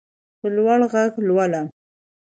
[0.39, 1.67] په لوړ غږ لولم.